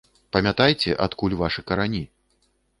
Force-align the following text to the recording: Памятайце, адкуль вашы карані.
Памятайце, 0.37 0.95
адкуль 1.07 1.37
вашы 1.45 1.61
карані. 1.71 2.05